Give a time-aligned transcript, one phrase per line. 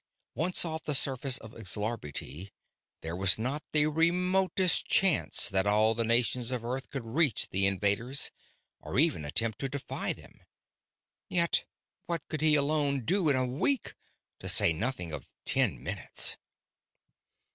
[0.33, 2.49] Once off the surface of Xlarbti,
[3.01, 7.67] there was not the remotest chance that all the nations of Earth could reach the
[7.67, 8.31] invaders
[8.79, 10.41] or even attempt to defy them.
[11.29, 11.65] Yet
[12.07, 13.93] what could he alone do in a week,
[14.39, 16.37] to say nothing of ten minutes?